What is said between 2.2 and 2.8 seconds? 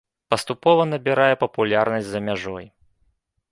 мяжой.